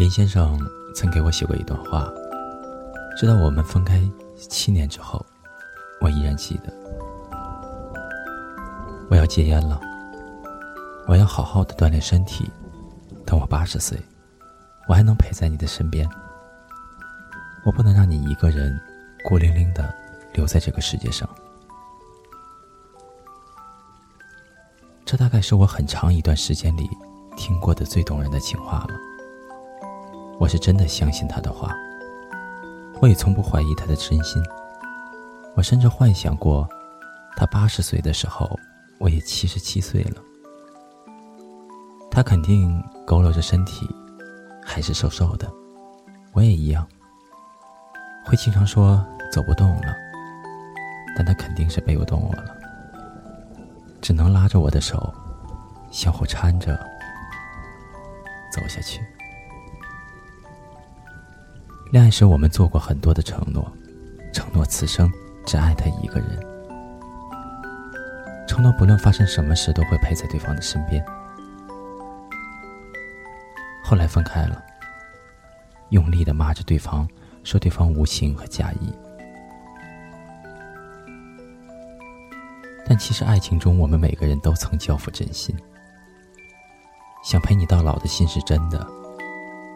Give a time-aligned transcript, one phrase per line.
[0.00, 0.58] 林先生
[0.94, 2.10] 曾给我写过一段话，
[3.18, 4.00] 直到我们分开
[4.48, 5.22] 七年之后，
[6.00, 6.72] 我依然记得。
[9.10, 9.78] 我要戒烟了，
[11.06, 12.50] 我要好好的锻炼身体，
[13.26, 14.02] 等我八十岁，
[14.88, 16.08] 我还能陪在你的身边。
[17.66, 18.74] 我不能让你一个人
[19.28, 19.94] 孤零零的
[20.32, 21.28] 留在这个世界上。
[25.04, 26.88] 这大概是我很长一段时间里
[27.36, 29.09] 听过的最动人的情话了。
[30.40, 31.76] 我是真的相信他的话，
[32.98, 34.42] 我也从不怀疑他的真心。
[35.54, 36.66] 我甚至幻想过，
[37.36, 38.58] 他八十岁的时候，
[38.98, 40.22] 我也七十七岁了。
[42.10, 43.86] 他肯定佝偻着身体，
[44.64, 45.46] 还是瘦瘦的，
[46.32, 46.88] 我也一样。
[48.24, 49.94] 会经常说走不动了，
[51.14, 52.56] 但他肯定是背不动我了。
[54.00, 55.12] 只能拉着我的手，
[55.90, 56.74] 相互搀着
[58.50, 59.02] 走下去。
[61.90, 63.68] 恋爱时，我们做过很多的承诺，
[64.32, 65.10] 承诺此生
[65.44, 66.38] 只爱他一个人，
[68.46, 71.04] 承诺不论发生什么事都会陪在对方的身边。
[73.82, 74.62] 后来分开了，
[75.88, 77.08] 用力的骂着对方，
[77.42, 78.94] 说对方无情和假意。
[82.86, 85.56] 但其实，爱情中我们每个人都曾交付真心，
[87.24, 88.86] 想陪你到老的心是真的，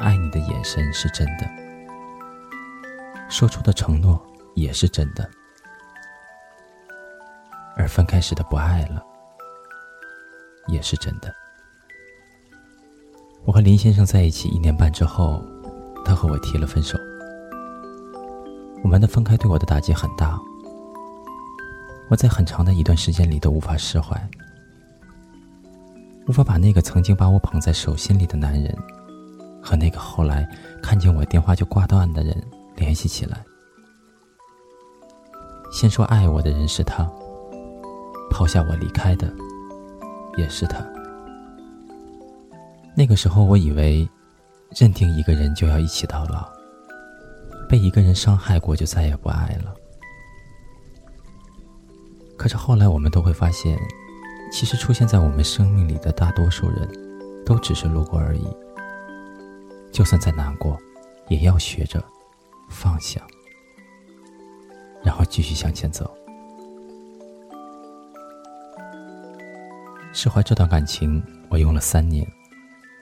[0.00, 1.48] 爱你的眼神是真的，
[3.30, 4.20] 说出的承诺
[4.54, 5.30] 也是真的，
[7.76, 9.00] 而分开时的不爱了，
[10.66, 11.32] 也是真的。
[13.44, 15.42] 我和林先生在一起一年半之后，
[16.04, 16.98] 他和我提了分手。
[18.82, 20.38] 我们的分开对我的打击很大。
[22.10, 24.20] 我在很长的一段时间里都无法释怀，
[26.26, 28.76] 无法把那个曾经把我捧在手心里的男人，
[29.62, 30.46] 和那个后来
[30.82, 32.36] 看见我电话就挂断的人
[32.80, 33.44] 联系起来。
[35.70, 37.08] 先说爱我的人是他，
[38.30, 39.32] 抛下我离开的
[40.36, 40.84] 也是他。
[42.96, 44.08] 那个时候我以为，
[44.76, 46.48] 认定一个人就要一起到老，
[47.68, 49.72] 被一个人伤害过就再也不爱了。
[52.36, 53.78] 可是后来，我们都会发现，
[54.50, 56.88] 其实出现在我们生命里的大多数人，
[57.44, 58.44] 都只是路过而已。
[59.92, 60.76] 就算再难过，
[61.28, 62.02] 也要学着
[62.70, 63.20] 放下，
[65.02, 66.16] 然后继续向前走。
[70.12, 72.26] 释怀这段感情，我用了三年，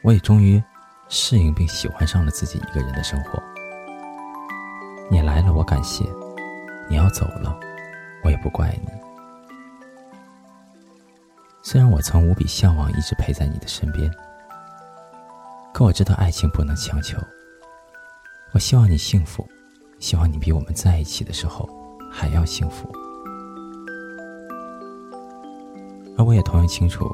[0.03, 0.63] 我也终于
[1.09, 3.43] 适应并喜欢上了自己一个人的生活。
[5.11, 6.05] 你来了，我感谢；
[6.89, 7.59] 你要走了，
[8.25, 8.89] 我也不怪你。
[11.63, 14.11] 虽然我曾无比向往一直陪在你的身边，
[15.73, 17.19] 可我知道爱情不能强求。
[18.53, 19.47] 我希望你幸福，
[19.99, 21.69] 希望你比我们在一起的时候
[22.11, 22.91] 还要幸福。
[26.17, 27.11] 而我也同样清楚，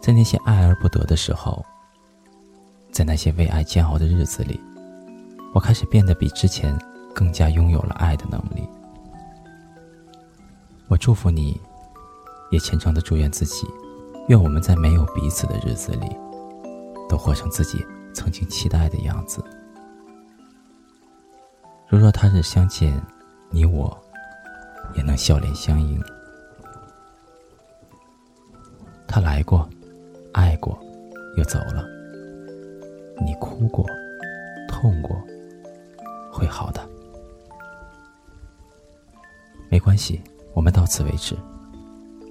[0.00, 1.64] 在那些爱而不得的时候，
[2.90, 4.60] 在那些为爱煎熬的日子里，
[5.54, 6.78] 我开始变得比之前
[7.14, 8.66] 更加拥有了爱的能力。
[10.88, 11.60] 我祝福你。
[12.50, 13.66] 也虔诚的祝愿自己，
[14.28, 16.06] 愿我们在没有彼此的日子里，
[17.08, 19.42] 都活成自己曾经期待的样子。
[21.92, 22.98] 如若他日相见，
[23.50, 23.94] 你我
[24.94, 26.02] 也能笑脸相迎。
[29.06, 29.68] 他来过，
[30.32, 30.82] 爱过，
[31.36, 31.84] 又走了。
[33.22, 33.84] 你哭过，
[34.66, 35.22] 痛过，
[36.32, 36.80] 会好的。
[39.68, 40.18] 没关系，
[40.54, 41.36] 我们到此为止。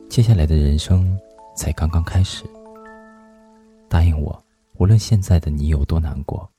[0.09, 1.16] 接下来的人生
[1.55, 2.43] 才刚刚开始。
[3.88, 4.43] 答应我，
[4.78, 6.49] 无论现在的你有多难过，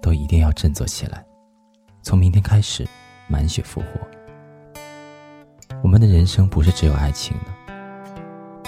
[0.00, 1.22] 都一定要振作起来。
[2.04, 2.86] 从明天开始，
[3.26, 3.86] 满血复活。
[5.82, 7.72] 我们的人生不是只有爱情的，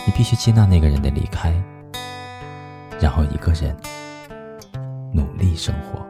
[0.06, 1.52] 你必须接纳那个人的离开，
[2.98, 3.76] 然后一个人
[5.12, 6.02] 努力生活。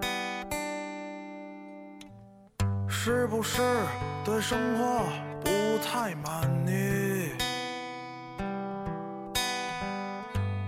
[2.88, 3.60] 是不是
[4.24, 5.02] 对生活
[5.44, 5.50] 不
[5.84, 7.32] 太满意？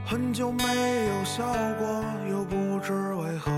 [0.04, 0.64] 很久没
[1.06, 1.44] 有笑
[1.78, 3.57] 过，又不知为何。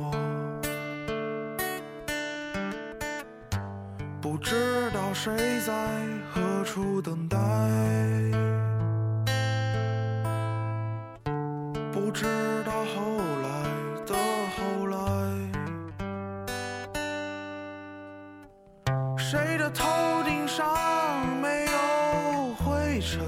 [4.21, 5.73] 不知道谁在
[6.31, 7.37] 何处等待，
[11.91, 12.25] 不知
[12.63, 13.49] 道后来
[14.05, 14.13] 的
[14.55, 14.97] 后来，
[19.17, 19.87] 谁的头
[20.23, 20.63] 顶上
[21.41, 23.19] 没有灰尘，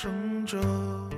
[0.00, 1.17] 生着。